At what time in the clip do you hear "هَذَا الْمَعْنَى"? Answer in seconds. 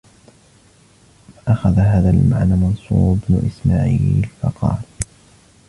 1.79-2.51